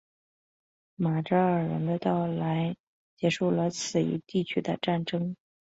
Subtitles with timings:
[0.95, 2.75] 马扎尔人的到来
[3.15, 5.35] 结束了此一地区的纷争。